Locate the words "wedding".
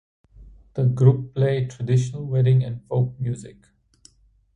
2.25-2.63